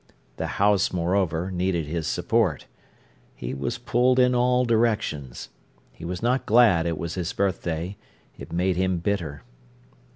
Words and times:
The 0.37 0.47
house, 0.57 0.91
moreover, 0.91 1.51
needed 1.51 1.85
his 1.85 2.07
support. 2.07 2.65
He 3.35 3.53
was 3.53 3.77
pulled 3.77 4.17
in 4.17 4.33
all 4.33 4.65
directions. 4.65 5.49
He 5.91 6.05
was 6.05 6.23
not 6.23 6.47
glad 6.47 6.87
it 6.87 6.97
was 6.97 7.13
his 7.13 7.31
birthday. 7.33 7.97
It 8.35 8.51
made 8.51 8.77
him 8.77 8.97
bitter. 8.97 9.43